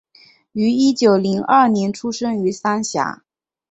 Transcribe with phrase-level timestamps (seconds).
[0.53, 3.21] 於一九零二年出生于三峡